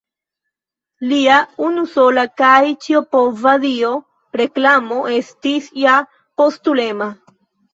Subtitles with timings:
[1.09, 1.35] Lia
[1.67, 2.55] unusola kaj
[2.85, 3.93] ĉiopova dio,
[4.43, 6.01] Reklamo, estis ja
[6.43, 7.13] postulema.